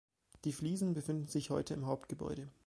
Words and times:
Die 0.45 0.51
Fliesen 0.51 0.95
befinden 0.95 1.27
sich 1.27 1.51
heute 1.51 1.75
im 1.75 1.85
Hauptgebäude. 1.85 2.49